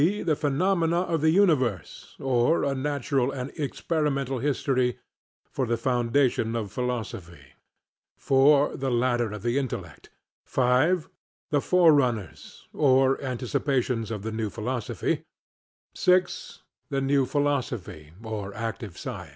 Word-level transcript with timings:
The 0.25 0.35
Phenomena 0.35 1.01
of 1.01 1.21
the 1.21 1.29
Universe; 1.29 2.15
or 2.17 2.63
a 2.63 2.73
Natural 2.73 3.29
and 3.31 3.51
Experimental 3.55 4.39
History 4.39 4.97
for 5.51 5.67
the 5.67 5.77
foundation 5.77 6.55
of 6.55 6.71
Philosophy. 6.71 7.53
4. 8.17 8.77
The 8.77 8.89
Ladder 8.89 9.31
of 9.31 9.43
the 9.43 9.59
Intellect. 9.59 10.09
5. 10.43 11.07
The 11.51 11.61
Forerunners; 11.61 12.67
or 12.73 13.21
Anticipations 13.21 14.09
of 14.09 14.23
the 14.23 14.31
New 14.31 14.49
Philosophy. 14.49 15.23
6. 15.93 16.63
The 16.89 17.01
New 17.01 17.27
Philosophy; 17.27 18.11
or 18.23 18.55
Active 18.55 18.97
Science. 18.97 19.29